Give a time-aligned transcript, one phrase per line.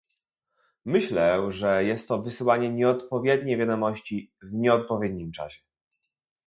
[0.85, 5.61] Myślę, że jest to wysyłanie nieodpowiedniej wiadomości w nieodpowiednim czasie